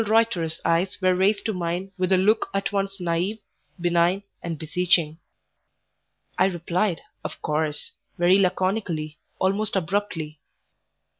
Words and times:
Reuter's 0.03 0.59
eyes 0.65 0.99
were 0.99 1.13
raised 1.13 1.45
to 1.45 1.53
mine 1.53 1.91
with 1.95 2.11
a 2.11 2.17
look 2.17 2.49
at 2.55 2.71
once 2.71 2.99
naive, 2.99 3.37
benign, 3.79 4.23
and 4.41 4.57
beseeching. 4.57 5.19
I 6.39 6.45
replied, 6.45 7.01
"Of 7.23 7.39
course," 7.43 7.91
very 8.17 8.39
laconically, 8.39 9.19
almost 9.37 9.75
abruptly. 9.75 10.39